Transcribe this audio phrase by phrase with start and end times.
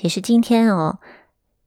[0.00, 1.00] 其实今天哦，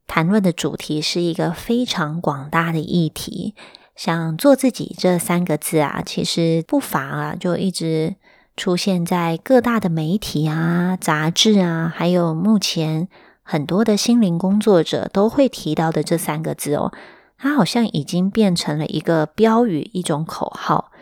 [0.07, 3.55] 谈论的主题是一个非常广大的议题。
[3.93, 8.15] 想“做自己”这三个字啊，其实不乏啊，就一直
[8.55, 13.09] 出现在各大的媒体啊、杂志啊，还有目前
[13.43, 16.93] 很多的心灵工作者都会提到的这三个字哦。
[17.37, 20.93] 它好像已经变成了一个标语、一种口号。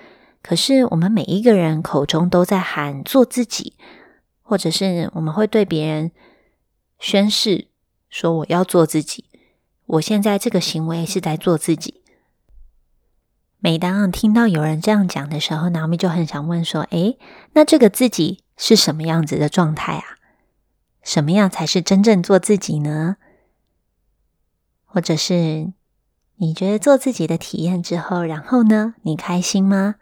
[0.42, 3.76] 可是我们每一个人口中都在喊“做自己”，
[4.42, 6.12] 或者是我们会对别人。
[7.00, 7.70] 宣誓
[8.10, 9.26] 说：“我要做自己。
[9.86, 12.04] 我现在这个行为是在做自己。”
[13.62, 17.18] 每当听到有人这样讲的时候，脑咪就很想问说：“诶，
[17.54, 20.18] 那这个自己是什么样子的状态啊？
[21.02, 23.16] 什么样才是真正做自己呢？
[24.86, 25.72] 或者是
[26.36, 29.96] 你觉得做自己的体验之后，然后呢，你开心吗？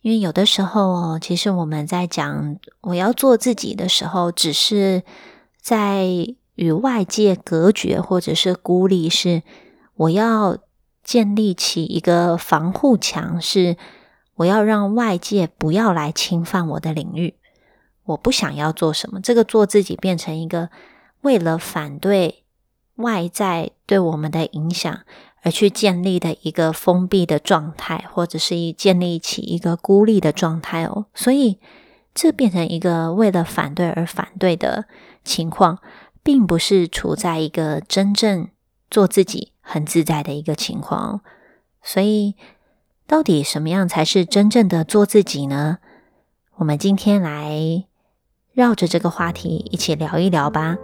[0.00, 5.02] 因为有的时候哦，其实我们在讲我要做自己的时候，只是……
[5.68, 6.06] 在
[6.54, 9.42] 与外界隔绝或者是孤立，是
[9.96, 10.56] 我要
[11.04, 13.76] 建立起一个防护墙，是
[14.36, 17.34] 我要让外界不要来侵犯我的领域。
[18.06, 20.70] 我不想要做什么，这个做自己变成一个
[21.20, 22.44] 为了反对
[22.94, 25.00] 外在对我们的影响
[25.42, 31.04] 而去建立的一个封闭的状态，或者是建立起一个孤立的状态哦。
[31.12, 31.58] 所以
[32.14, 34.86] 这变成一个为了反对而反对的。
[35.28, 35.78] 情况
[36.22, 38.48] 并不是处在一个真正
[38.90, 41.20] 做自己很自在的一个情况，
[41.82, 42.34] 所以
[43.06, 45.78] 到底什么样才是真正的做自己呢？
[46.56, 47.84] 我们今天来
[48.54, 50.76] 绕着这个话题一起聊一聊吧。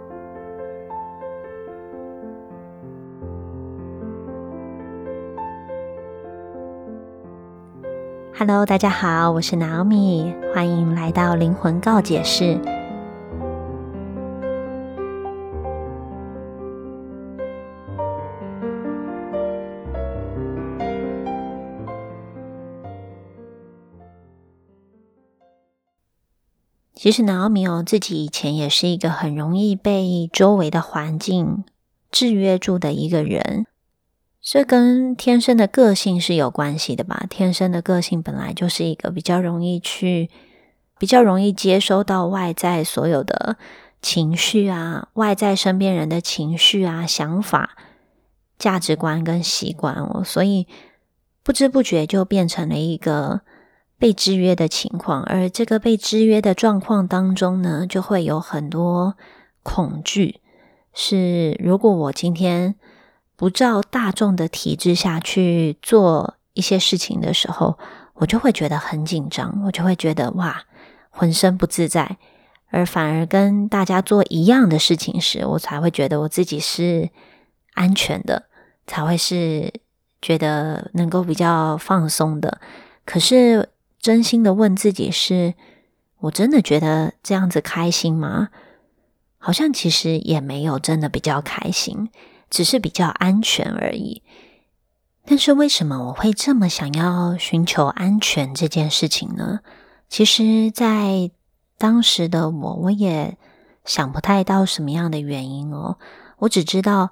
[8.37, 12.74] Hello，大家好，我是 Naomi，欢迎来到灵魂告解室。
[27.05, 31.63] 其实，南奥米哦，自己以前也是一个很容易被周围的环境
[32.09, 33.67] 制约住的一个人。
[34.41, 37.27] 这跟天生的个性是有关系的吧？
[37.29, 40.31] 天生的个性本来就是一个比较容易去、
[40.97, 43.57] 比较容易接收到外在所有的
[44.01, 47.77] 情绪啊，外在身边人的情绪啊、想法、
[48.57, 50.65] 价值观跟习惯哦，所以
[51.43, 53.41] 不知不觉就变成了一个。
[53.97, 59.15] 被制约的情况，而这个被制约的状况当中呢，就会有很多
[59.63, 60.41] 恐惧。
[60.93, 62.75] 是如果我今天
[63.37, 67.77] 不照大众的体制下去做一些事情的时候，
[68.15, 70.63] 我就会觉得很紧张，我就会觉得哇，
[71.09, 72.17] 浑身不自在。
[72.71, 77.09] 而反而跟大家做一样的事情时，我才会觉得我自己是
[77.75, 78.43] 安全的，
[78.85, 79.71] 才会是
[80.21, 82.59] 觉得能够比较放松的。
[83.05, 83.69] 可是。
[84.05, 85.55] 真心的问自己：是
[86.19, 88.49] 我真的觉得这样子开心吗？
[89.39, 92.11] 好像其实也没有真的比较开心，
[92.51, 94.21] 只是比较安全而已。
[95.25, 99.61] 但是为什么我会这么想要寻求安全这件事情呢？
[100.07, 101.31] 其实，在
[101.79, 103.39] 当时的我，我也
[103.85, 105.97] 想不太到什么样的原因哦。
[106.37, 107.09] 我只知道，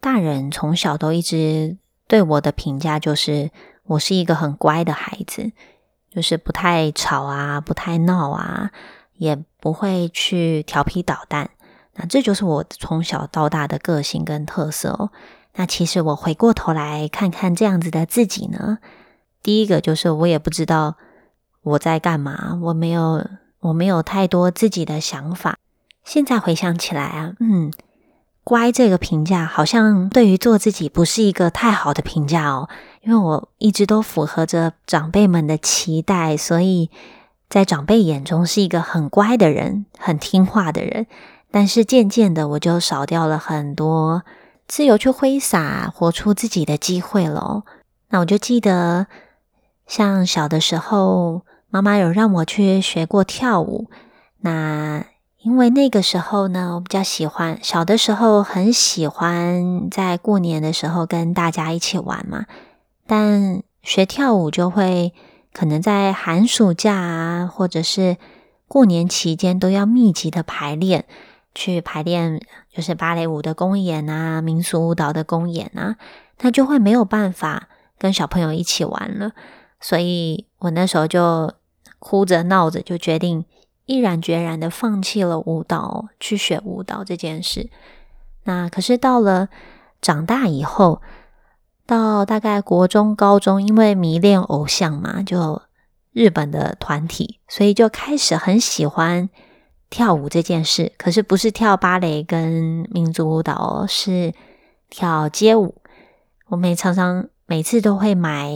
[0.00, 1.76] 大人从小都一直
[2.06, 3.50] 对我的评价就是。
[3.86, 5.52] 我是一个很乖的孩子，
[6.10, 8.70] 就是不太吵啊，不太闹啊，
[9.14, 11.50] 也不会去调皮捣蛋。
[11.94, 15.10] 那这就是我从小到大的个性跟特色哦。
[15.54, 18.78] 那其实我回过头来看看这样子的自己呢，
[19.42, 20.96] 第一个就是我也不知道
[21.62, 23.26] 我在干嘛，我没有
[23.60, 25.56] 我没有太多自己的想法。
[26.04, 27.72] 现在回想起来啊，嗯，
[28.46, 32.68] 乖这个评价好像对于做自己不是一个太好的评价哦。
[33.00, 36.88] 因为我一直都符合着长辈们的期待，所以
[37.48, 41.08] 在长辈眼中是一个很乖的人，很听话的人。
[41.50, 44.22] 但是渐渐的，我就少掉了很多
[44.68, 47.64] 自由去挥洒、活出自己的机会了。
[48.10, 49.08] 那我就记得，
[49.88, 53.90] 像小的时候，妈妈有让我去学过跳舞。
[54.38, 55.04] 那
[55.46, 62.46] 因为那个时候呢，我比较喜欢，小的时候很喜欢在过年的时候跟大家一起玩嘛。
[63.06, 65.14] 但学跳舞就会
[65.52, 68.16] 可能在寒暑假啊，或者是
[68.66, 71.04] 过年期间都要密集的排练，
[71.54, 72.40] 去排练
[72.74, 75.94] 就是芭蕾舞的公演啊，民俗舞蹈的公演啊，
[76.40, 79.30] 那就会没有办法跟小朋友一起玩了。
[79.80, 81.54] 所以我那时候就
[82.00, 83.44] 哭着闹着，就决定
[83.86, 87.70] 毅然决然的放弃了舞蹈，去学舞蹈这件事。
[88.44, 89.48] 那可是到了
[90.02, 91.00] 长大以后，
[91.86, 95.62] 到大概国中、高中，因为迷恋偶像嘛，就
[96.12, 99.30] 日本的团体，所以就开始很喜欢
[99.88, 100.92] 跳舞这件事。
[100.98, 104.34] 可是不是跳芭蕾跟民族舞蹈，是
[104.90, 105.76] 跳街舞。
[106.48, 108.50] 我们常常每次都会买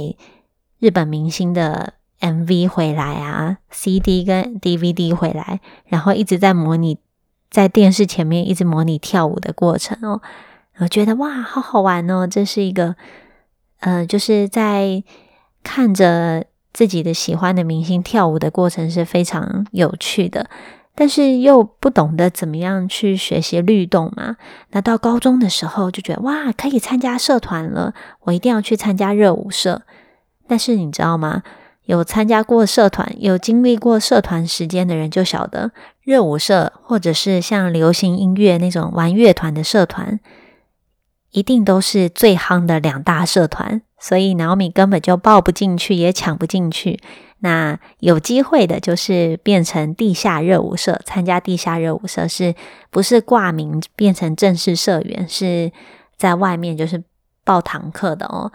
[0.79, 1.95] 日本明星的。
[2.21, 6.99] MV 回来啊，CD 跟 DVD 回来，然后一直在模拟
[7.51, 10.21] 在电视前面一直模拟跳舞的过程哦，
[10.79, 12.27] 我觉得哇，好好玩哦！
[12.27, 12.95] 这是一个，
[13.81, 15.03] 呃，就是在
[15.63, 20.49] 看着自己的喜欢的明星跳舞的过程是非常有趣的，
[20.95, 24.37] 但是又不懂得怎么样去学习律动嘛。
[24.71, 27.95] 那到高中的时候就觉得哇，可以参加社团了，
[28.25, 29.83] 我一定要去参加热舞社。
[30.47, 31.43] 但是你知道吗？
[31.85, 35.73] 有参加过社团、有经历过社团时间的人就晓得，
[36.03, 40.21] 热舞社或者是像流行音乐那种玩乐团的社团，
[41.31, 47.01] 一定都是最夯的两大社团，所以 Naomi 根本就报不进去，也抢不进去。
[47.41, 52.55] 那有机会的就是变成地下热舞社，参加地下热舞社是
[52.91, 55.27] 不是挂名变成正式社员？
[55.27, 55.73] 是
[56.17, 57.03] 在外面就是
[57.45, 58.53] 报堂课的哦。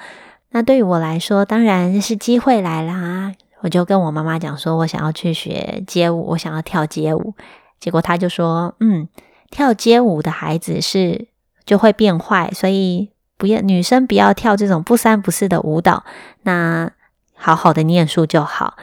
[0.56, 3.34] 那对于我来说，当然是机会来啦。
[3.60, 7.34] 我就跟我妈妈讲说，我想要去学街舞，我想要跳街舞。
[7.78, 9.10] 结果她就说：“嗯，
[9.52, 11.28] 跳街舞的孩子是
[11.66, 16.06] 就会变坏，所以不要女生不要跳这种不三不四的舞蹈。
[16.44, 16.90] 那
[17.34, 18.78] 好好的念书就好。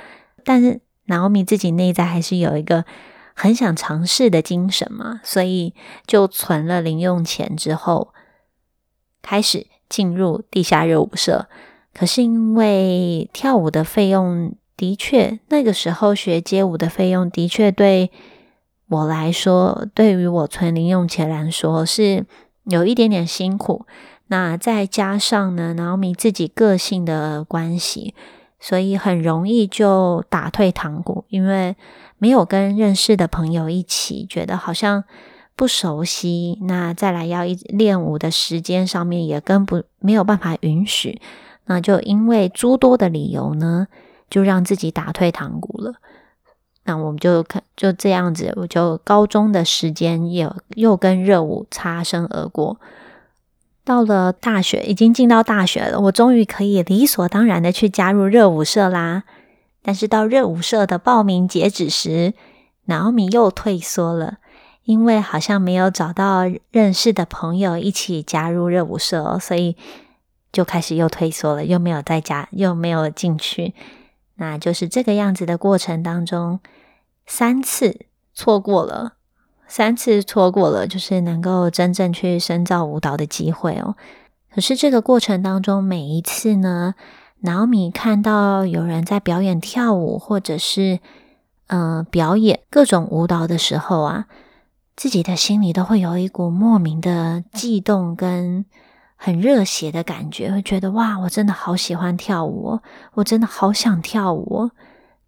[0.44, 2.84] 但是 Naomi 自己内在还是有一个
[3.32, 5.74] 很想尝试的精神嘛，所以
[6.06, 8.12] 就存了零用钱之后
[9.22, 11.46] 开始。”进入地下热舞社，
[11.92, 18.10] 可是因为跳舞的费用的确，那个时候学街舞的费用的确对
[18.88, 22.24] 我来说，对于我存零用钱来说是
[22.64, 23.84] 有一点点辛苦。
[24.28, 28.14] 那再加上呢，然后你自己个性的关系，
[28.58, 31.76] 所以很容易就打退堂鼓，因为
[32.16, 35.04] 没有跟认识的朋友一起，觉得好像。
[35.54, 41.20] 不熟悉，那再来要一练舞的时间上面也跟不没有办法允许，
[41.66, 43.86] 那就因为诸多的理由呢，
[44.28, 45.94] 就让自己打退堂鼓了。
[46.84, 52.80] 那我们就看就这样子，我就高中的时间也又跟热舞擦身而过。
[53.84, 59.24] 到了大学，已经进到大学了，我终于可以理所当然的去加入热舞社啦。
[59.82, 62.34] 但是到热舞社的报名截止时，
[62.86, 64.38] 脑米又退缩了。
[64.84, 66.42] 因为好像没有找到
[66.72, 69.76] 认识的朋友一起加入热舞社，所以
[70.50, 73.74] 就开始又退缩了，又没有再加，又没有进去。
[74.34, 76.58] 那就是这个样子的过程当中，
[77.26, 79.12] 三次错过了，
[79.68, 83.94] 三次错过了，就是能够真正去深造舞蹈的机会哦。
[84.52, 86.96] 可是这个过程当中，每一次呢，
[87.42, 90.98] 脑米看到有人在表演跳舞，或者是
[91.68, 94.26] 嗯表演各种舞蹈的时候啊。
[94.94, 98.64] 自己的心里都会有一股莫名的悸动跟
[99.16, 102.80] 很热血的感觉，会觉得哇，我真的好喜欢跳舞，
[103.14, 104.70] 我真的好想跳舞。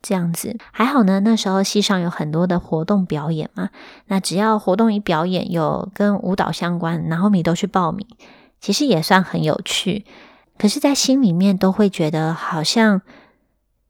[0.03, 1.21] 这样子还好呢。
[1.21, 3.71] 那时候戏上有很多的活动表演嘛，
[4.09, 8.07] 那只要活动一表演有跟舞蹈相关，然后你都去报名，
[8.61, 10.05] 其实也算很有趣。
[10.59, 13.01] 可是，在心里面都会觉得好像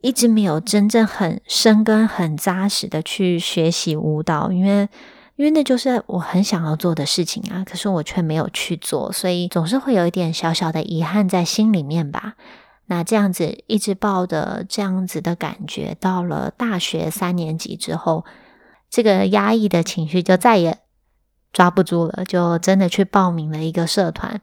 [0.03, 4.89] 一直没有真正很深根、很扎实的去学习舞蹈，因为。
[5.37, 12.35] 因为那就是我很想要做的事情啊，可是我却没有去做，所以总是会有一点小小的遗憾在心里面吧。
[12.87, 18.25] 那这样子一直抱着这样子的感觉，到了大学三年级之后，
[18.89, 20.79] 这个压抑的情绪就再也
[21.53, 24.41] 抓不住了，就真的去报名了一个社团。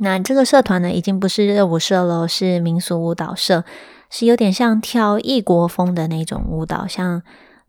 [0.00, 3.64] 那这个社团呢，已经不是热舞社了，是民俗舞蹈社，
[4.08, 7.22] 是有点像跳异国风的那种舞蹈，像。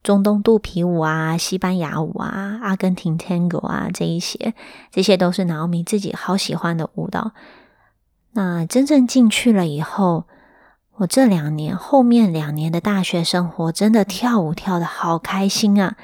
[0.04, 4.54] 中东肚皮舞啊，西班牙舞啊，阿根廷 Tango 啊，这一些，
[4.92, 7.32] 这些都是 Naomi 自己好喜欢的舞蹈。
[8.34, 10.26] 那真正进去了以后，
[10.98, 15.96] 我这两年后面两年的大学生活，真的跳舞跳的好开心啊！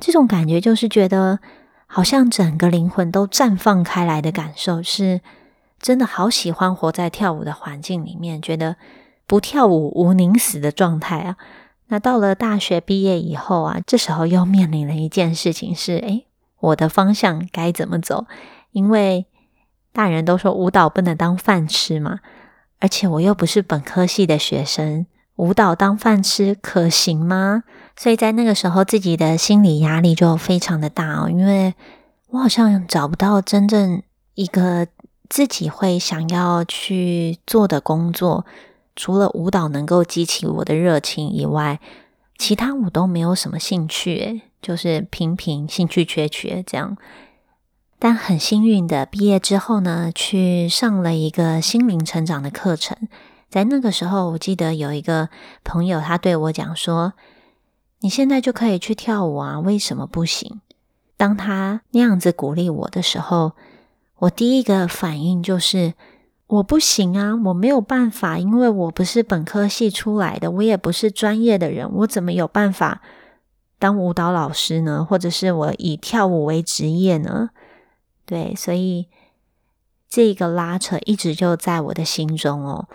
[0.00, 1.40] 这种感觉就是觉得
[1.86, 5.20] 好像整个灵魂都绽放开来的感受，是
[5.78, 8.76] 真的好喜欢活在跳舞的环境里面，觉得
[9.26, 11.36] 不跳舞无宁死的状态啊！
[11.92, 16.24] 那到了大学毕业以后啊，这时候又面临了一件事情是：诶，
[16.58, 18.24] 我的方向该怎么走？
[18.70, 19.26] 因为
[19.92, 22.20] 大人都说舞蹈不能当饭吃嘛，
[22.80, 25.04] 而且我又不是本科系的学生，
[25.36, 27.64] 舞蹈当饭吃可行吗？
[27.94, 31.74] 所以在那个时候，自己的心理压力就非常的大哦，因为
[32.30, 34.86] 我好像找不到真正一个
[35.28, 38.46] 自己会想要去做的工作，
[38.94, 41.80] 除了舞蹈能够激起我的热情以外，
[42.36, 46.96] 其他我都没有什么兴趣，就是平平兴趣缺缺这样。
[47.98, 52.96] 但很幸运的，毕业之后呢，去上了一个心灵成长的课程。
[53.48, 55.28] 在那个时候，我记得有一个
[55.62, 57.12] 朋友，他对我讲说
[58.00, 60.60] ：“你现在就可以去跳舞啊，为什么不行？”
[61.16, 63.52] 当他那样子鼓励我的时候，
[64.18, 65.94] 我第一个反应就是
[66.52, 73.00] ：“我不行啊，我没有办法，因为我不是本科系出来的，我也不是专业的人，我怎么有办法
[73.78, 75.02] 当舞蹈老师呢？
[75.08, 77.48] 或者是我以跳舞为职业呢？”
[78.26, 79.08] 对，所以
[80.10, 82.86] 这个拉扯一直就在我的心中哦。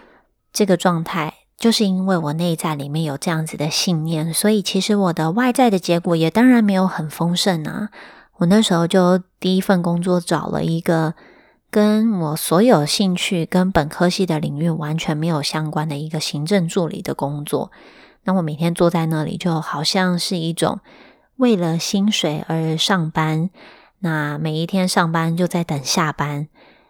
[0.54, 7.90] 这个状态，就是因为我内在里面有这样子的信念，所以其实我的外在的结果也当然没有很丰盛啊。
[8.38, 11.16] 我那时候就第一份工作找了一个
[11.69, 17.71] 跟我所有兴趣跟本科系的领域完全没有相关的一个行政助理的工作。
[18.24, 20.79] 那我每天坐在那里，就好像是一种
[21.38, 23.50] 为了薪水而上班。
[24.00, 26.47] 那每一天上班就在等下班。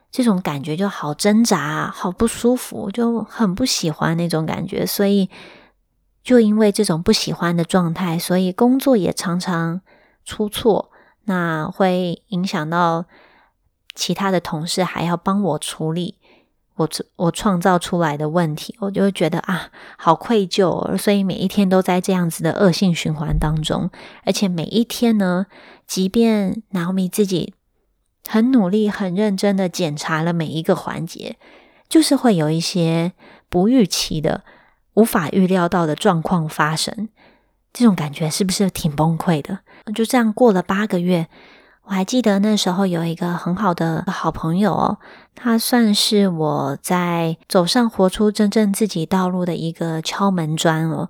[0.10, 4.86] 这种感觉就好挣扎，好不舒服，就很不喜欢那种感觉。
[4.86, 5.30] 所以，
[6.24, 9.82] 就因为这种不喜欢的状态，所以工作也常常
[10.24, 10.92] 出错。
[11.26, 13.06] 那会影响到
[13.98, 16.16] 其他的同事，还要帮我处理
[16.76, 20.96] 我我创造出来的问题，我就会觉得啊，好愧疚。
[20.96, 23.90] 所以每一天都在这样子的恶性循环当中，
[24.24, 25.48] 而且每一天呢，
[25.86, 27.56] 即便 Naomi 自己。
[28.30, 31.38] 很努力、很认真的检查了每一个环节，
[31.88, 33.14] 就是会有一些
[33.48, 34.44] 不预期的、
[34.96, 37.08] 无法预料到的状况发生。
[37.72, 39.60] 这种感觉是不是挺崩溃的？
[39.96, 41.30] 就这样过了八个月，
[41.88, 44.98] 我还记得那时候有一个很好的好朋友哦，
[45.34, 51.10] 他算是我在走上活出真正自己道路的一个敲门砖哦。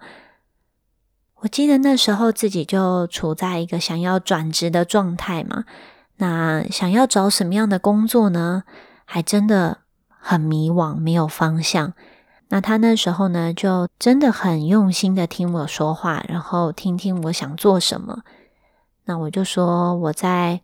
[1.37, 5.65] 我记得那时候自己就处在一个想要转职的状态嘛。
[6.17, 8.63] 那想要找什么样的工作呢？
[9.03, 11.93] 还真的很迷惘，没有方向。
[12.49, 18.21] 那他那时候呢，就真的很用心的听我说话，然后听听我想做什么。
[19.07, 20.61] 那我就说，我在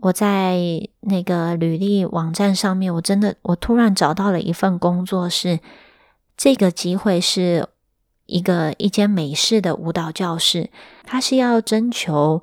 [0.00, 5.58] 我在那个履历网站上面，我真的我突然找到了一份工作，是
[6.36, 7.68] 这个机会是
[8.26, 10.70] 一个一间美式的舞蹈教室，
[11.04, 12.42] 他是要征求。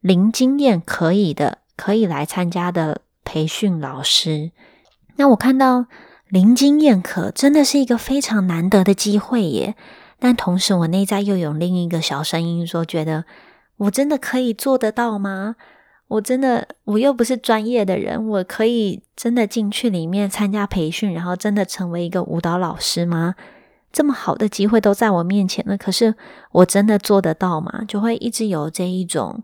[0.00, 4.50] 零经验可以的，可以来参加的培训老师。
[5.16, 5.86] 那我看到
[6.28, 9.74] 零经验可真的是一个非常难得的机会耶。
[10.18, 13.24] 但同时，我内在又有另一个小声音说：“觉得
[13.76, 15.56] 我真的可以做得到吗？
[16.08, 23.34] 我真的我又不是专业的人，我可以真的进去里面参加培训，然后真的成为一个舞蹈老师吗？
[23.92, 26.14] 这么好的机会都在我面前了，可是
[26.52, 27.82] 我真的做得到吗？
[27.86, 29.42] 就会一直有这一种。”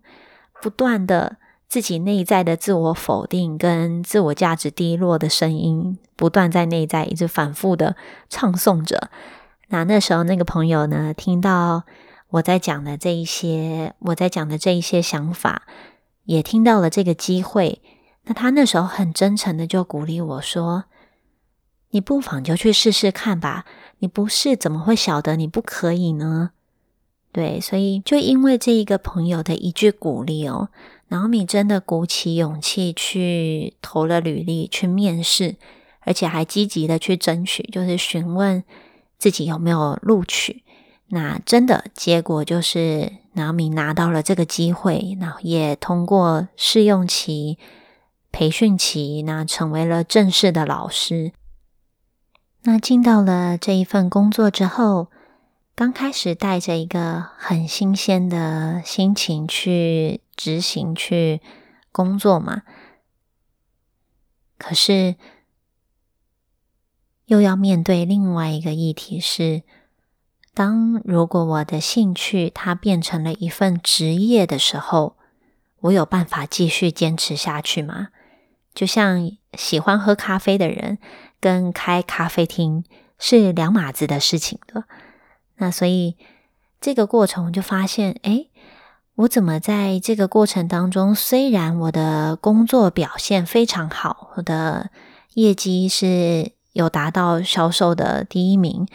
[0.62, 7.96] 不断的自己内在的自我否定跟自我价值低落的声音，不断在内在一直反复的
[8.28, 9.08] 唱诵着。
[9.68, 11.84] 那那时候那个朋友呢，听到
[12.30, 15.62] 我在讲的这一些，我在讲的这一些想法，
[16.24, 17.82] 也听到了这个机会。
[18.24, 20.84] 那他那时候很真诚的就鼓励我说
[21.90, 23.64] ：“你不妨就去试试看吧，
[23.98, 26.50] 你不试怎么会晓得你不可以呢？”
[27.32, 30.68] 对，所以就因为这一个朋友的一句鼓励哦，
[31.08, 35.56] 然后你真的鼓起勇气去投了履历去面试，
[36.00, 38.62] 而且还积极的去争取，就是询问
[39.16, 40.62] 自己有没有录取。
[41.10, 47.58] 那真的结果就是，然后你拿到了这个机会，然后也通过试用期、
[48.32, 51.32] 培训期，那成为了正式的老师。
[52.62, 55.08] 那进到了这一份工作之后。
[55.72, 61.40] 刚开始带着一个很新鲜的心情去执行、去
[61.90, 62.64] 工作嘛，
[64.58, 65.16] 可是
[67.24, 69.62] 又要面对另外一个议题是：
[70.60, 75.16] 当如果我的兴趣它变成了一份职业的时候，
[75.80, 78.08] 我有办法继续坚持下去吗？
[78.74, 80.98] 就像喜欢喝咖啡的人
[81.40, 82.84] 跟开咖啡厅
[83.18, 84.84] 是两码子的事情的。
[85.56, 86.18] 那所以
[86.78, 88.44] 这个过程就发现，哎，
[89.14, 94.90] 我怎么在这个过程当中，虽然我的工作表现非常好，我的
[95.32, 98.86] 业绩是有达到销售的第一名，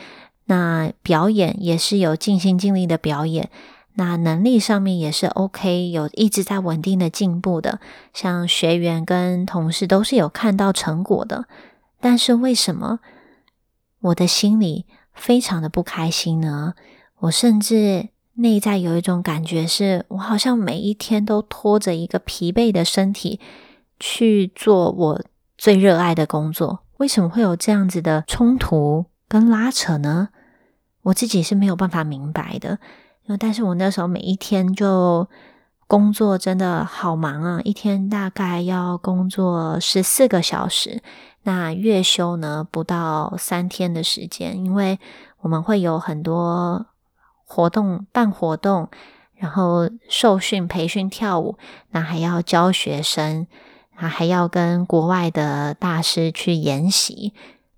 [0.45, 3.49] 那表演也是有尽心尽力的表演，
[3.95, 7.79] 那能力上面也是 OK，有一直在稳定的进步的。
[8.13, 11.45] 像学员跟同事都是有看到成果的，
[11.99, 12.99] 但是为什么
[14.01, 16.73] 我的心里非常的不开心呢？
[17.21, 23.39] 我甚至内在有一种感觉，是我好像每一天都拖着一个疲惫的身体
[23.99, 25.23] 去做我
[25.57, 26.81] 最热爱的工作。
[26.97, 30.29] 为什么会有这样子的冲突跟拉扯呢？
[31.05, 32.79] 我自己是没有办法明白的，
[33.39, 35.27] 但是我那时候每一天就
[35.87, 41.03] 工作真的好忙啊，一天大概要工作十四个小时，
[41.43, 44.99] 那月休呢不到三天的时间，因为
[45.41, 46.87] 我们会有很多
[47.45, 48.89] 活动办活动，
[49.35, 51.55] 然后受训培训跳舞，
[51.91, 53.45] 那还要教学生，
[53.93, 57.31] 啊还要跟国外的大师去研习。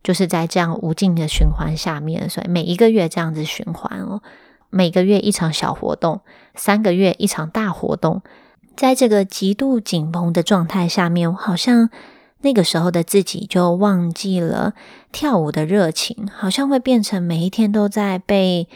[0.08, 4.22] 就是在这样无尽的循环下面，所以每一个月这样子循环哦，
[4.70, 6.22] 每个月一场小活动，
[6.56, 8.22] 三个月一场大活动，
[8.78, 11.90] 在这个极度紧绷的状态下面，我好像
[12.40, 14.76] 那个时候的自己就忘记了
[15.12, 18.70] 跳舞的热情，好像会变成每一天都在被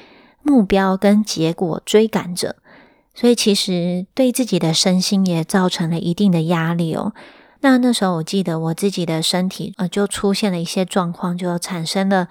[0.43, 2.57] 目标跟结果追赶着，
[3.15, 7.13] 所以其实对自己的身心也造成了一定的压力哦。
[7.61, 12.27] 那那时候，我记得我自己的身体呃，就出现了一些状况，就产生了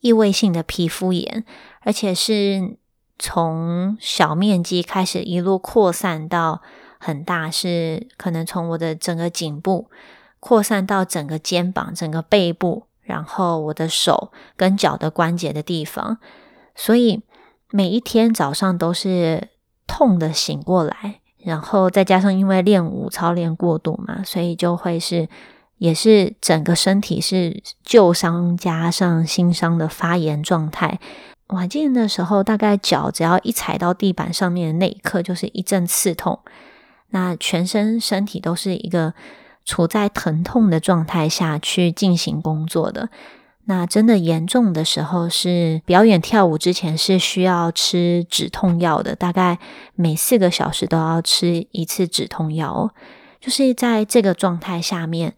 [0.00, 1.44] 异位性的皮肤炎，
[1.80, 2.76] 而且是
[3.18, 6.62] 从小面积开始一路扩散到
[6.98, 9.90] 很大，是可能从我的整个颈部
[10.38, 16.18] 扩散到整个肩膀、整个背部，然后我的手跟脚的关节的地方，
[16.76, 17.22] 所以
[17.70, 19.48] 每一天早上都是
[19.88, 21.20] 痛的醒过来。
[21.48, 25.26] 然后再加上因为练舞操练过度嘛，所以就会是
[25.78, 31.00] 也是整个身体是旧伤加上新伤的发炎状态。
[31.46, 36.38] 我还记得那时候，大概脚只要一踩到地板上面的那一刻，就是一阵刺痛，
[37.12, 39.14] 那全身身体都是一个
[39.64, 43.08] 处在疼痛的状态下去进行工作的。
[43.70, 49.58] 那真的严重的时候，是表演跳舞之前是需要吃止痛药的，大概
[49.94, 52.94] 每四个小时都要吃一次止痛药。
[53.38, 55.34] 就是在这个状态下面，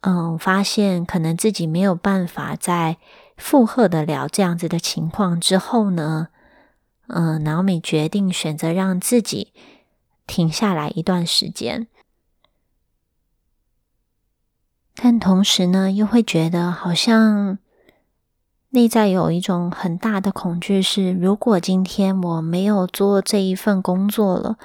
[0.00, 2.96] 嗯，发现可能自己没有办法再
[3.36, 6.28] 负荷得了这样子的情况之后呢，
[7.08, 9.52] 嗯，脑米决定选择让自己
[10.26, 11.86] 停下来一段时间。
[15.04, 17.58] 但同时呢，又会觉得好像
[18.70, 24.56] 内在有一种很大的恐惧，是如果今天我没有做这一份工作了，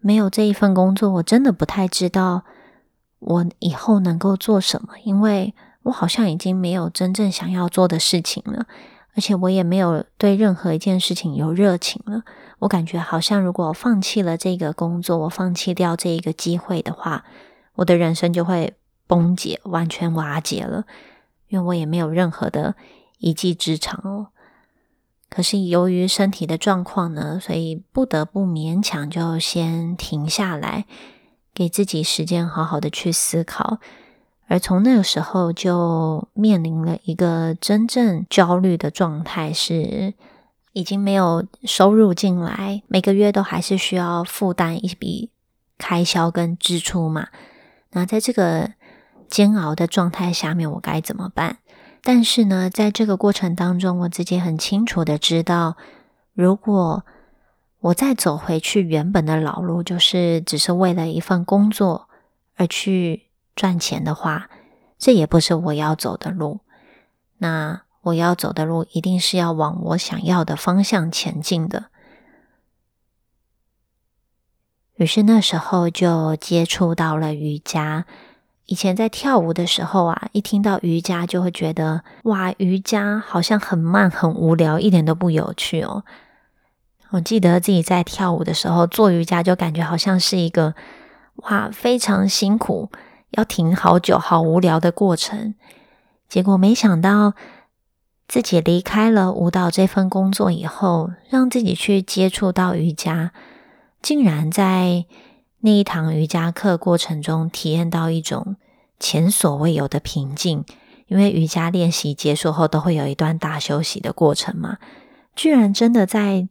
[0.00, 2.44] 没有这一份工作，我真的不太知道
[3.18, 8.64] 我以后能够做什么，因为我好像已经没有真正想要做的事情了，
[9.14, 12.22] 而且我也没有对任何一件事情有热情了。
[12.60, 17.26] 我感觉好像如果放弃了这个工作，我放弃掉这一个机会的话，
[17.74, 18.72] 我的人生就会。
[19.08, 20.84] 崩解，完全瓦解了，
[21.48, 22.76] 因为我也没有任何的
[23.18, 24.28] 一技之长哦。
[25.28, 30.86] 可是由于身体的状况呢，所以不得不勉强就先停下来，
[31.52, 33.78] 给自己时间好好的去思考。
[34.46, 40.14] 而从那个时候就面临了一个真正焦虑的状态，是
[40.72, 45.30] 已经没有收入进来，每个月都还是需要负担一笔
[45.76, 47.28] 开销跟支出嘛。
[47.90, 48.72] 那在这个
[49.28, 51.58] 煎熬的状态下面，我该怎么办？
[52.02, 55.76] 但是呢，在这个过程当中，我自己很清楚的知道，
[56.32, 57.04] 如果
[57.80, 62.08] 我再走回去原本的老路，就是只是为了一份工作
[62.56, 64.48] 而去赚钱的话，
[64.98, 66.60] 这也不是我要走的路。
[67.38, 71.86] 那我要走的路，一定是要往我想要的方向前进的。
[74.94, 78.06] 于是那时候就接触到了瑜伽。
[78.68, 86.04] 以前在跳舞的时候啊，一听到瑜伽就会觉得哇，瑜伽好像很慢、很无聊，一点都不有趣哦。
[87.08, 90.74] 我记得自己在跳舞的时候做瑜伽，就感觉好像是一个
[91.36, 92.90] 哇非常辛苦、
[93.30, 95.54] 要停好久、好无聊的过程。
[96.28, 97.32] 结果没想到
[98.28, 103.32] 自己离开了舞蹈这份工作以后，让自己去接触到瑜伽，
[104.02, 105.06] 竟然在。
[105.60, 108.56] 那一堂瑜伽课过程中，体验到一种
[109.00, 110.64] 前所未有的平静。
[111.06, 114.76] 因为瑜伽练习结束后，都会有一段大休息的过程嘛。
[115.34, 116.48] 居然真的在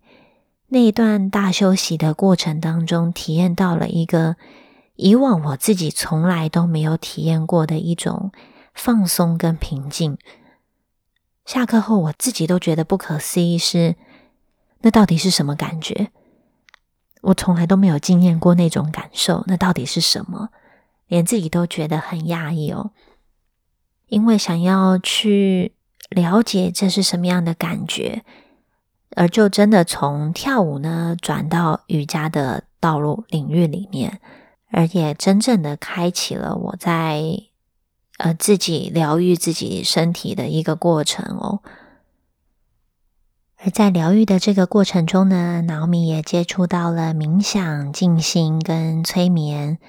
[0.70, 4.36] 那一段大休息的过程当中，体验到了一个
[4.96, 8.32] 以往我自己从来都没有体验过的一种
[8.74, 10.18] 放松跟平静。
[11.46, 13.96] 下课后我自己都觉得不可思议，是
[14.82, 16.10] 那到底是什么感觉？
[17.28, 20.50] 我从来都没有经验过那种感受，那到底是什么？
[21.08, 22.92] 连自己都觉得很讶异哦。
[24.08, 25.74] 因为想要去
[26.10, 28.24] 了解这是什么样的感觉，
[29.18, 34.22] 而就真的从跳舞呢转到瑜伽的道路领域里面，
[34.72, 37.22] 而也真正的开启了我在
[38.20, 41.62] 呃自己疗愈自己身体的一个过程哦。
[43.60, 49.80] 而在疗愈的这个过程中呢，脑米也接触到了冥想、静心跟催眠。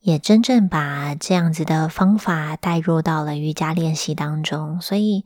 [0.00, 5.24] 也真正把这样子的方法带入到了瑜伽练习当中，所以，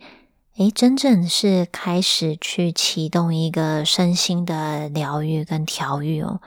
[0.56, 6.40] 诶，真正是开始去启动一个身心的疗愈跟调愈哦。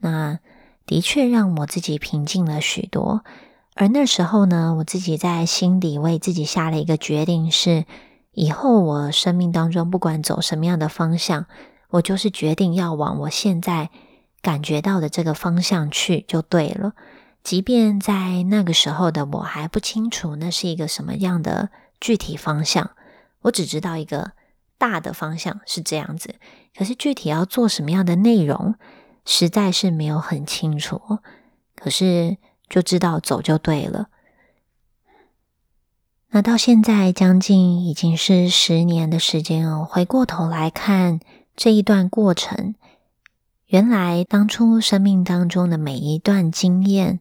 [0.00, 0.40] 那
[0.86, 3.22] 的确让我自己平静了许多。
[3.74, 7.84] 而那时候呢，我自己在心底为自己下了一个决定：是
[8.38, 11.46] 以后我生命当中不管走什么样的方向，
[11.90, 13.90] 我就是决定要往我现在
[14.40, 16.92] 感觉到的这个方向去，就对了。
[17.42, 21.70] 即便在那个时候的我还不清楚那是一个什么样的
[22.00, 22.92] 具体方向，
[23.42, 24.30] 我只知道一个
[24.78, 26.36] 大的方向是这样子，
[26.76, 28.76] 可是具体要做什么样的内容，
[29.24, 31.18] 实在是没有很清楚。
[31.74, 32.36] 可是
[32.68, 34.10] 就知道走就对了。
[36.30, 41.20] 那到现在将近已经是十年的时间哦，回过头来看
[41.56, 42.74] 这一段过程。
[43.68, 47.20] 原来当初生命当中的每一段经验，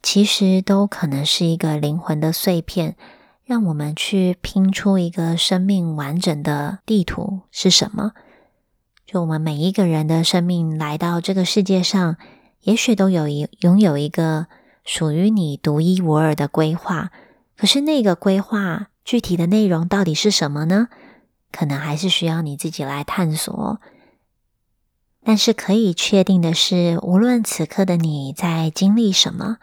[0.00, 2.96] 其实都可能是一个灵魂的碎片，
[3.44, 8.12] 让我们去拼出一个生命完整的地图是什么？
[9.04, 12.16] 就我们每一个人的生命来到这个世界上，
[12.62, 14.46] 也许都有一拥有一个
[14.84, 17.10] 属于你独一无二的规划。
[17.56, 20.88] 可是那个规划具体的内容到底是什么呢？
[21.52, 23.80] 可能还是需要你自己来探索。
[25.24, 29.56] 但是可以确定的是，无论此刻的你在经历什么，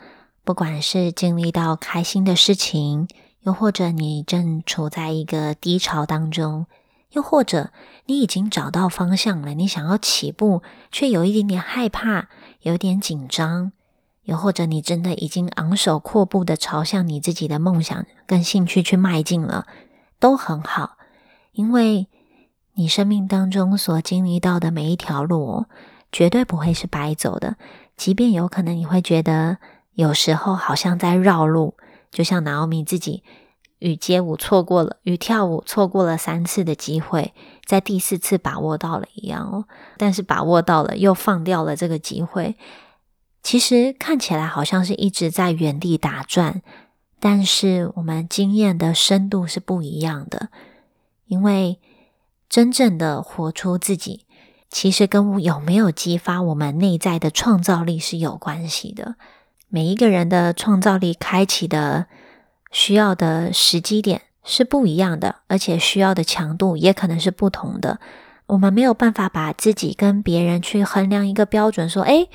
[0.43, 3.07] 不管是经历到开心的事情，
[3.43, 6.65] 又或者你正处在一个低潮当中，
[7.11, 7.71] 又或者
[8.07, 12.27] 你已经找到方向了，你想要起步，却有一点点害怕，
[12.61, 13.71] 有点紧张，
[14.23, 19.67] 又或者你真的已经昂首阔步的朝向你自己的梦想跟兴趣去迈进了，
[20.19, 20.97] 都很好，
[21.51, 22.07] 因为。
[22.75, 25.65] 你生命当中所经历到的每一条路，
[26.11, 27.55] 绝对不会是白走的。
[27.95, 29.59] 即便有可能你会觉得
[29.93, 31.75] 有时候好像在绕路，
[32.09, 33.23] 就像拿奥米自己
[33.77, 39.65] 与街舞错过了，与跳舞错过了三次的机会，在第四次把握到了一样哦。
[39.97, 42.57] 但是把握到了，又放掉了这个机会。
[43.43, 46.63] 其实看起来好像是一直在原地打转，
[47.19, 50.49] 但是我们经验的深度是不一样的，
[51.27, 51.79] 因为。
[52.49, 54.27] 真正的活出自己，
[54.69, 59.15] 其实跟有没有激发我们内在的创造力是有关系的。
[59.69, 62.05] 每一个人的创造力开启的
[62.69, 67.99] 需要的时机点是不一样的，而且需要的强度也可能是不同的。
[68.45, 72.29] 我们没有办法把自己跟别人去衡量一个标准，说：“诶，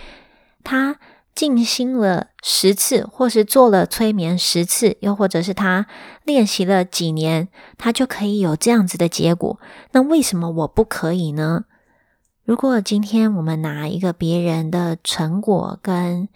[0.68, 0.96] 他。”
[1.38, 5.86] 静心了十次，或是做了催眠十次，又或者是他
[6.24, 9.60] 练习了几年，他就可以有这样子的结果。
[9.92, 11.66] 那为什么我不可以呢？
[12.44, 16.28] 如果今天我们拿一个别人的成果跟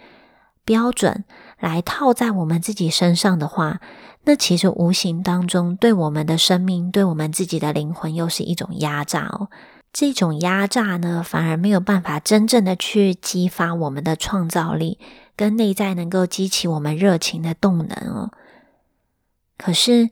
[0.64, 1.24] 标准
[1.58, 3.80] 来套在我们自己身上的话，
[4.22, 9.48] 那其实无形当中对我们的生命、对我们自己的灵魂又是一种压榨哦。
[9.92, 14.98] 这种压榨呢，反而没有办法真正的去激发我们的创造力，
[15.36, 18.32] 跟内在能够激起我们热情的动能哦。
[19.58, 20.10] 可是，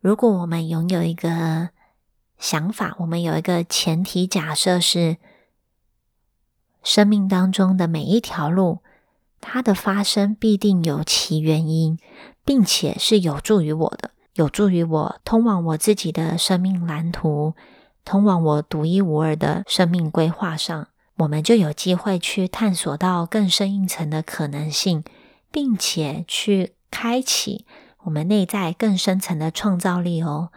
[0.00, 1.70] 如果我们拥有一个
[2.38, 5.18] 想法，我们有一个前提假设是，
[6.82, 8.80] 生命当中的每一条路，
[9.40, 11.98] 它的发生必定有其原因，
[12.44, 17.54] 并且是有助于我的，有助于我通往我自己的生命蓝图。
[18.04, 20.88] 通往我独一无二的生命规划上，
[21.18, 25.02] 我们就有机会去探索到更深一层的可能性，
[25.50, 27.64] 并且去开启
[28.02, 30.50] 我们内在更深层的创造力哦。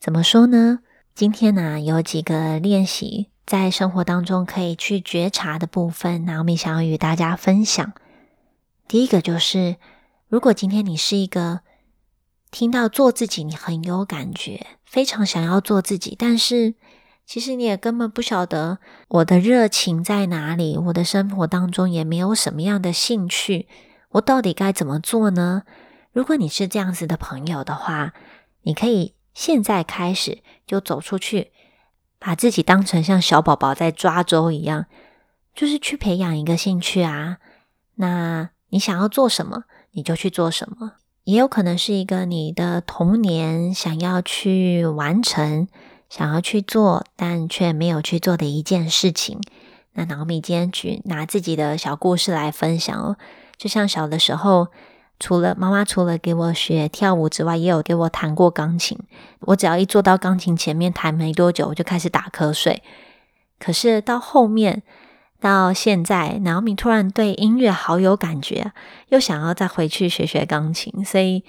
[0.00, 0.80] 怎么说呢？
[1.14, 7.92] 今天呢，有几个练习在生活当中可以去觉察的部分，那我们想要与大家分享。
[8.86, 9.76] 第一个就是，
[10.28, 11.60] 如果今天你是一个
[12.58, 16.72] 听到做自己，你很有感觉，非常想要做自己，但是。
[17.26, 23.68] 其实你也根本不晓得我的热情在哪里，我的生活当中也没有什么样的兴趣，
[24.12, 25.64] 我到底该怎么做呢？
[26.12, 28.14] 如果你是这样子的朋友的话，
[28.62, 31.50] 你可以现在开始就走出去，
[32.18, 34.86] 把自己当成像小宝宝在抓周一样，
[35.54, 37.38] 就是去培养一个兴趣啊。
[37.96, 40.92] 那你想要做什么，你就去做什么。
[41.26, 45.66] 也有可能是一个你的童年想要去完成、
[46.08, 49.40] 想要去做，但却没有去做的一件事情。
[49.94, 53.16] 那脑米今天举拿自己的小故事来分享哦，
[53.56, 54.68] 就像小的时候，
[55.18, 58.96] 除了妈妈除了给我学跳舞之外，也有给我弹过钢琴。
[59.40, 62.84] 我只要一坐到钢琴前面弹没多久，我就开始打瞌睡。
[63.58, 64.84] 可是到后面。
[65.46, 68.72] 到现在，然后米突然对音乐好有感觉，
[69.10, 71.44] 又想要再回去学学钢琴，所以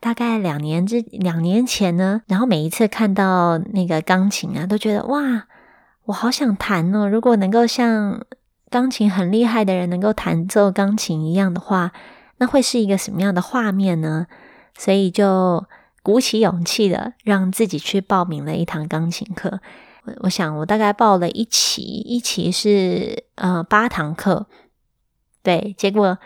[0.00, 5.46] 大概两年之两年前呢，然后每一次看到那个钢琴啊，都觉得哇，
[6.06, 7.06] 我好想弹哦！
[7.06, 8.24] 如果能够像
[8.70, 11.92] 钢琴很厉害的人能够弹奏钢琴一样的话，
[12.38, 14.26] 那会是一个什么样的画面呢？
[14.78, 15.66] 所以就
[16.02, 19.60] 鼓起勇气的让自己去报名了一堂钢琴课。
[20.20, 24.46] 我想，我大概报了一期，一期是呃八堂课，
[25.42, 26.18] 对，结果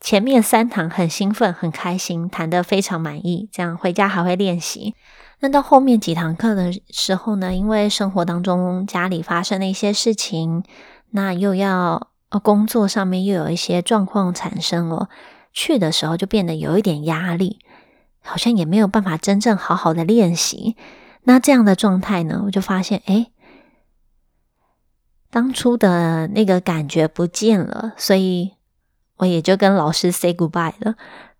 [0.00, 4.94] 前面三堂很兴奋、很开心，弹得非常满意，这样回家还会练习。
[5.40, 10.62] 那到后面几堂课的时候呢，因为生活当中家里发生了一些事情，
[11.10, 12.10] 那又要
[12.42, 15.08] 工作上面又有一些状况产生了，
[15.52, 17.58] 去的时候就变得有一点压力，
[18.22, 20.76] 好像也没有办法真正好好的练习。
[21.24, 23.30] 那这样的状态呢，我就发现，哎，
[25.30, 28.52] 当初的那个感觉不见了，所以
[29.16, 30.96] 我也就跟老师 say goodbye 了，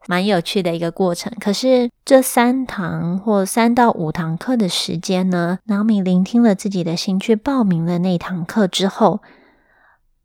[0.07, 1.33] 蛮有趣的一个过程。
[1.38, 9.20] 可是这三堂或三到五堂课的时间呢，脑米聆听了自己的心，去报名了那堂课之后，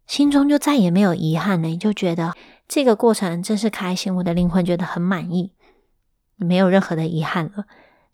[0.08, 2.34] 心中就再也没有遗憾了，就觉得
[2.67, 5.52] 这个过程真是开心，我的灵魂觉得很满意，
[6.38, 7.65] 没有任何的遗憾了。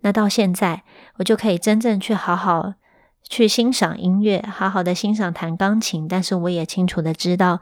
[0.05, 0.83] 那到现在，
[1.15, 2.75] 我就可以真正去好好
[3.23, 6.07] 去欣赏音乐，好好的欣赏弹钢琴。
[6.07, 7.59] 但是我也清楚的知道，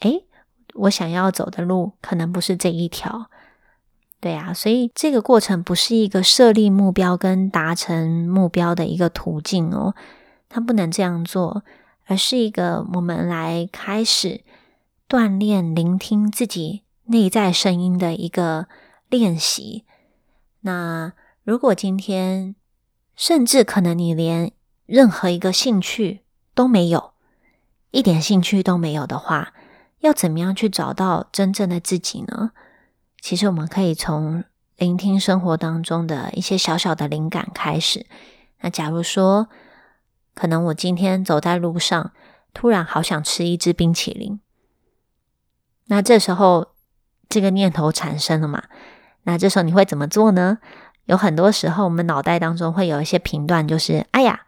[0.00, 0.24] 诶，
[0.72, 3.28] 我想要走的路可能不是这一条。
[4.18, 9.94] 对呀，所以这个过程不是一个设立目标跟达成目标的一个途径哦，
[10.48, 11.64] 它不能这样做，
[12.06, 14.40] 而是一个我们来开始
[15.06, 18.68] 锻炼聆听自己内在声音的一个
[19.10, 19.84] 练习。
[20.62, 21.12] 那。
[21.48, 22.54] 如果今天，
[23.16, 24.52] 甚至可能你连
[24.84, 26.20] 任何一个兴趣
[26.54, 27.14] 都没有，
[27.90, 29.54] 一点兴趣都没有的话，
[30.00, 32.50] 要怎么样去找到真正的自己呢？
[33.22, 34.44] 其实我们可以从
[34.76, 38.04] 聆听生活当中的一些小小的灵感开始。
[38.60, 39.48] 那假如说，
[40.34, 42.12] 可能我今天走在路上，
[42.52, 44.38] 突然好想吃一支冰淇淋，
[45.86, 46.72] 那这时候
[47.26, 48.64] 这个念头产生了嘛？
[49.22, 50.58] 那这时候你会怎么做呢？
[51.08, 54.42] 有很多时候，我们脑袋当中会有一些评断，就是“哎呀，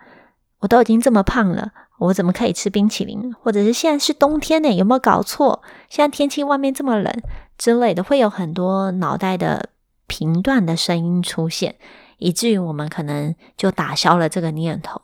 [0.58, 5.62] 我都已经这么胖了，我怎么可以吃冰淇淋？”或者是“现在是冬天呢，有没有搞错？
[5.88, 7.10] 现在天气外面这么冷”
[7.56, 9.70] 之类的，会有很多脑袋的
[10.06, 11.76] 评断的声音出现，
[12.18, 15.00] 以至于我们可能就打消了这个念头。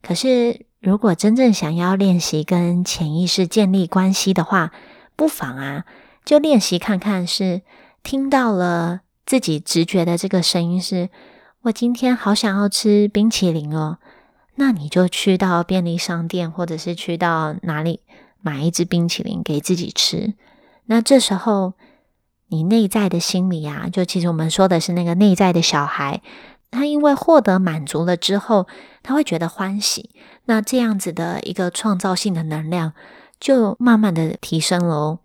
[0.00, 4.70] 可是，如果真正想要练习跟潜意识建立关系的话，
[5.16, 5.84] 不妨啊，
[6.24, 7.62] 就练习看看，是
[8.04, 9.00] 听到了。
[9.26, 11.08] 自己直觉的这个声音是：
[11.62, 13.98] 我今天好想要吃冰淇淋哦。
[14.56, 18.00] 那你就去到便利商店，或者是去到哪里
[18.40, 20.34] 买一支冰淇淋给自己吃。
[20.86, 21.72] 那这时候，
[22.48, 26.22] 你内在的心理啊，就其实我们说的是那个内在的小孩，
[26.70, 28.68] 他因为获得满足了之后，
[29.02, 30.10] 他会觉得欢喜。
[30.44, 32.92] 那这样子的一个创造性的能量，
[33.40, 35.18] 就慢慢的提升了哦。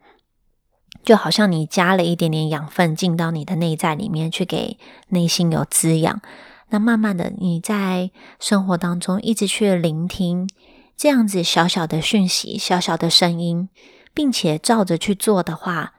[1.03, 4.77] 就好像你加了一点点养分进到你的内在里面去，给
[5.09, 6.21] 内心有滋养。
[6.69, 10.47] 那慢慢的，你在生活当中一直去聆听
[10.95, 13.69] 这样子小小的讯息、小小的声音，
[14.13, 15.93] 并且照着去做的话，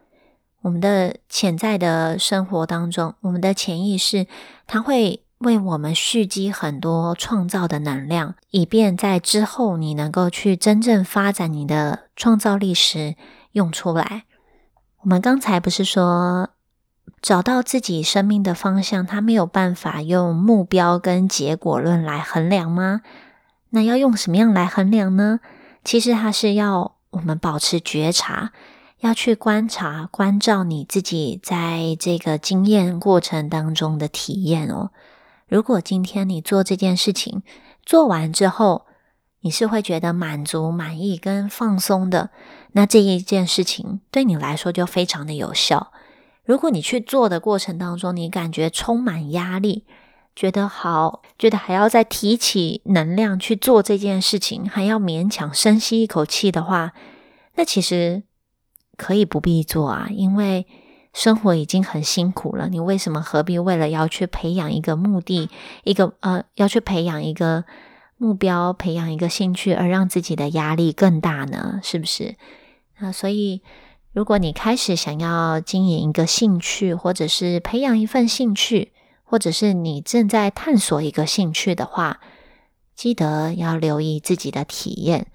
[0.63, 4.27] 我们的潜在的生活当中，我们的潜意识，
[4.69, 13.17] 它会为我们蓄积很多创造的能量，以便在之后你能够去真正发展你的创造力时
[13.53, 14.25] 用出来。
[15.03, 16.51] 我们刚才不是说
[17.23, 23.01] 找到自己生命的方向，他没有办法用目标跟结果论来衡量吗？
[23.71, 25.41] 那要用什么样来衡量呢？
[25.83, 28.53] 其实它是要我们保持觉察，
[28.99, 34.91] 要去观察、关照你自己在这个经验过程当中的体验哦。
[35.49, 37.43] 如果今天你做这件事情
[37.87, 38.87] 做完之后，
[39.41, 42.29] 你是会觉得满足、满意跟放松的，
[42.73, 45.93] 那这一件事情对你来说就非常的有效。
[46.45, 49.85] 如果你去做的过程当中，你感觉充满压力，
[50.35, 56.93] 觉得好，觉得还要再提起能量去做这件事情，还要勉强深吸一口气的话，
[57.55, 58.23] 那其实
[58.97, 60.67] 可以不必做啊，因为
[61.13, 62.69] 生活已经很辛苦了。
[62.69, 65.49] 你为什么何必为了要去培养一个目的，
[65.85, 67.65] 一个呃，要去培养一个
[68.17, 71.81] 目标，培养一个兴趣，而让自己的压力更大呢？
[71.83, 72.37] 是不是？
[73.01, 73.63] 那所以，
[74.13, 78.93] 如果你开始想要经营一个兴趣，或者是培养一份兴趣，
[79.25, 82.21] 或者是你正在探索一个兴趣的话，
[82.95, 85.29] 记得要留意自己的体验。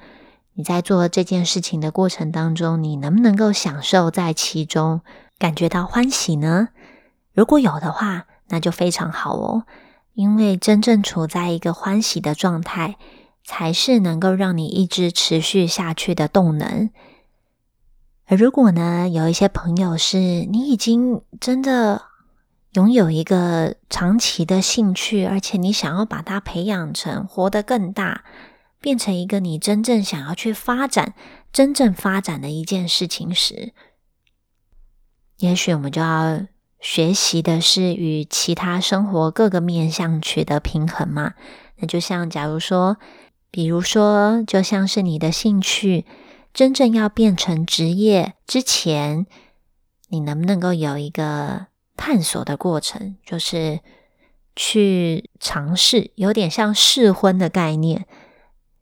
[0.54, 5.01] 你在做这件事情的过程当中，你能不能够享受在其中，
[5.38, 6.69] 感觉到欢喜呢？
[7.34, 9.65] 如果有的话，那就非常好哦。
[10.13, 12.95] 因为真正处在一个欢喜的状态，
[13.43, 16.89] 才是能够让你一直持续下去的动能。
[18.25, 22.03] 而如果呢，有一些朋友是你已经真的。
[22.75, 28.25] 拥有一个长期的兴趣，而且你想要把它培养成活得更大，
[28.81, 31.13] 变成一个你真正想要去发展、
[31.53, 33.71] 真正发展的一件事情时，
[35.38, 36.45] 也许我们就要
[36.81, 41.35] 学习的是与其他生活各个面向取得平衡嘛。
[41.77, 42.97] 那就像假如说，
[43.49, 46.03] 比如说，就像是你的兴趣
[46.56, 49.28] 真正要变成职业之前，
[50.08, 51.68] 你能不能够有一个？
[51.98, 53.80] 探索的过程就是
[54.54, 58.06] 去尝试，有点像试婚的概念。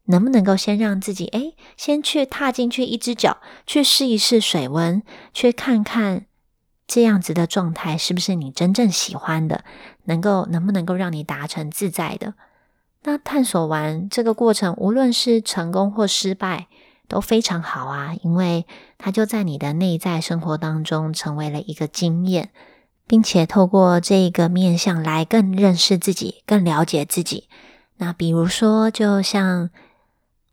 [0.06, 6.26] 能不能够先让自己哎，先去踏进去一只脚，去试一试水温，去看看
[6.88, 9.64] 这样子的状态是不是你真正喜欢的？
[10.06, 12.34] 能够能不能够让你达成自在的？
[13.04, 16.68] 那探索完这个过程，无论是成功或失败
[17.08, 18.66] 都非常好啊，因为
[18.98, 22.52] 它就在你的内在生活当中成为了一个经验。
[23.06, 27.50] 并且透过这一个面相来更认识自己，更了解自己。
[27.98, 29.70] 那比如说，就像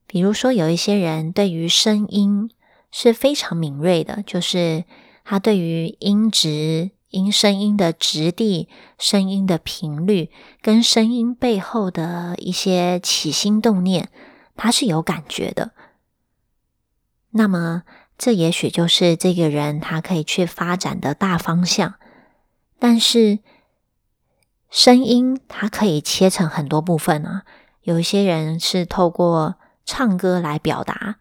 [0.06, 2.50] 比如说，有一些人对于声音
[2.90, 4.84] 是非常敏锐的，就是
[5.24, 14.08] 他对于音质、音声音的质地、声音的频率，跟声音背后的一些起心动念，
[14.56, 15.70] 他是有感觉的。
[17.30, 17.82] 那么，
[18.18, 21.94] 这也许就是这个人他可以去发展的大方向。
[22.78, 23.40] 但是
[24.70, 27.42] 声音它可以切成很多部分啊，
[27.82, 31.16] 有一些人是透过唱歌来表达，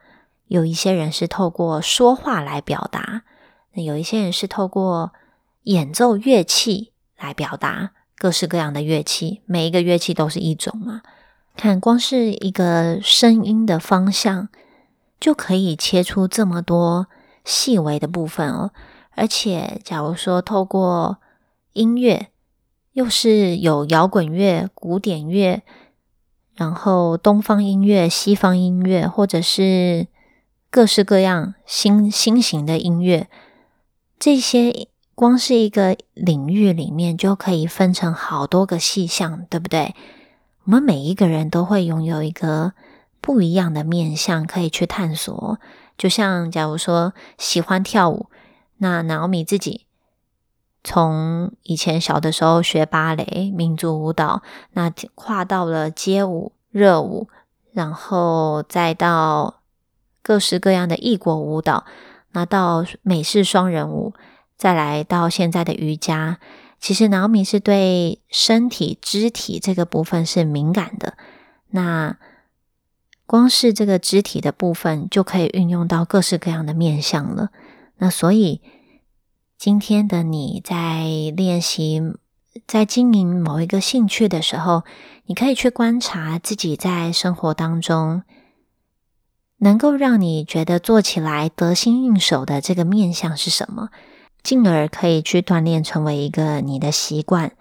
[0.47, 3.23] 有一些人是透过说话来表达，
[3.73, 5.13] 那有一些人是透过
[5.63, 11.01] 演奏乐器来表达，各式各样的乐器，每一个乐器都是一种嘛。
[11.57, 14.47] 看，光是一个声音的方向
[15.19, 17.07] 就可以切出这么多
[17.43, 18.71] 细微的部分哦。
[19.15, 21.17] 而且，假如说透过
[21.73, 22.27] 音乐
[22.93, 25.61] 又是有摇滚乐、古典乐，
[26.55, 30.07] 然后东方音乐、西方音乐，或者是
[30.69, 33.27] 各式各样新新型的音乐，
[34.17, 39.95] 这些光是一个领域里面就可以分成好多个细项，对不对？
[40.63, 42.73] 我们每一个人都会拥有一个
[43.21, 45.59] 不一样的面向可以去探索。
[45.97, 48.29] 就像假如说喜欢跳舞，
[48.77, 49.85] 那 Naomi 自己。
[50.81, 57.27] 从以前小的时候学芭蕾、民族舞蹈，那跨到了街舞、热舞，
[57.73, 59.61] 然后再到
[60.21, 61.83] 各式各样的异国舞蹈，
[62.31, 64.13] 那到美式双人舞，
[64.55, 66.39] 再来到现在的瑜伽。
[66.79, 71.17] 其实，脑米是对身体、肢体这个部分是敏感的。
[71.71, 72.15] 那
[73.29, 77.51] 光是这个肢体的部分，就可以运用到各式各样的面相了。
[77.99, 78.61] 那所以。
[79.61, 81.03] 今天的你在
[81.35, 82.01] 练习、
[82.65, 84.83] 在经营某一个兴趣的时候，
[85.25, 88.23] 你可以去观察自己在生活当中
[89.57, 93.89] 能够让你觉得做起来得心应手的这个面相是什么，
[94.41, 97.51] 进而可以去锻炼成为一个你的习惯，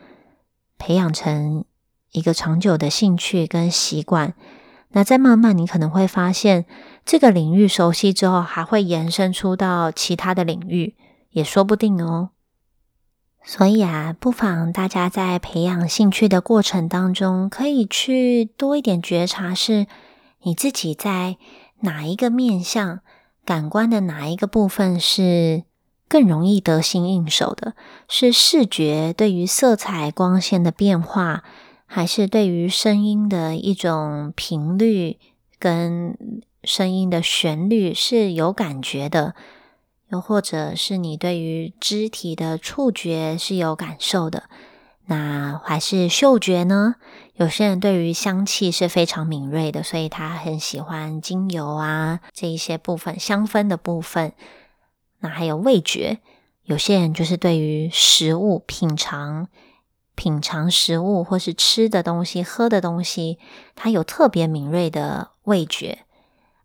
[0.78, 1.64] 培养成
[2.12, 4.34] 一个长久的兴趣跟习惯。
[4.90, 6.64] 那再慢慢，你可能会发现
[7.04, 10.94] 这个领域熟悉之后，还会延伸出到其他的领域。
[11.30, 12.30] 也说不定哦，
[13.44, 19.86] 所以啊，不妨大家在培养兴趣的过程当中，可以去多一点觉察，是
[20.42, 21.36] 你自己在
[21.80, 23.00] 哪一个面向、
[23.44, 25.64] 感官的哪一个部分是
[26.08, 27.74] 更容易得心应手的？
[28.08, 31.44] 是视觉对于色彩、光线的变化，
[31.90, 35.16] 还是对于声音的一种频率
[35.58, 36.16] 跟
[36.62, 39.34] 声音的旋律是有感觉的？
[40.10, 44.44] 又或者是你对于肢体的触觉是有感受的，
[45.06, 46.96] 那还是嗅觉呢？
[47.34, 54.32] 有些人对于香气是非常敏锐的，所以他很喜欢精油啊这一些部分香氛的部分。
[55.20, 56.18] 那还有味觉，
[56.64, 59.48] 有些人就是对于食物品尝、
[60.18, 63.38] 品尝食物或是吃的东西、喝的东西，
[63.76, 66.00] 他有特别敏锐的味觉。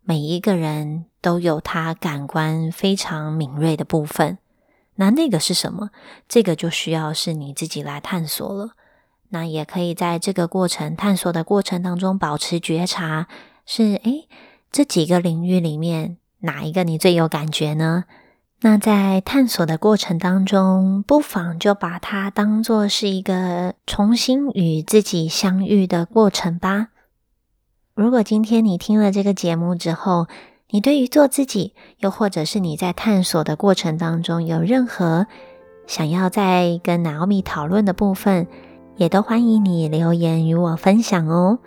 [0.02, 4.38] 每一个人都有他感官非常敏锐的部分。
[4.96, 5.90] 那那个是什么？
[6.28, 8.70] 这个就需要是你自己来探索了。
[9.28, 13.28] 那也可以在这个过程探索的过程当中保持觉察，
[13.64, 14.28] 是诶，
[14.72, 18.04] 这几个领域里面哪一个你最有感觉呢？
[18.64, 26.88] 那在探索的过程当中，不妨就把它当做是一个重新与自己相遇的过程吧。
[27.94, 30.28] 如果今天你听了这个节目之后，
[30.70, 35.26] 你对于做自己，又或者是你在探索的过程当中，有任何
[35.86, 38.46] 想要再跟 Naomi 讨论的部分，
[38.96, 41.58] 也都欢迎你留言与我分享哦。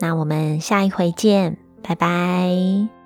[0.00, 3.01] 那我们下一回见，拜拜。